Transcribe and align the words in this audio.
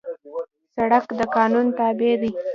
سړک 0.75 1.05
د 1.17 1.19
قانون 1.35 1.67
تابع 1.77 2.13
دی. 2.21 2.31